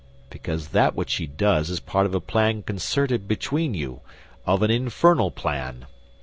[0.31, 5.29] "Because that which she does is part of a plan concerted between you—of an infernal
[5.29, 5.85] plan."